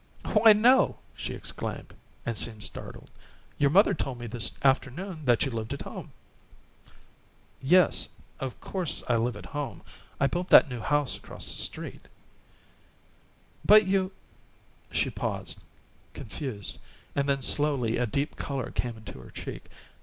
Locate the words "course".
8.59-9.03